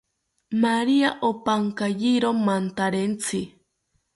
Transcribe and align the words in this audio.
Maria 0.63 1.09
opankayiro 1.29 2.31
mantarentzi 2.45 3.41